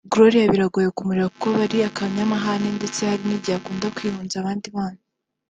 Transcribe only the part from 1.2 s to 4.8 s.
kuko aba ari akanyamahane ndetse hari igihe akunda kwihunza abandi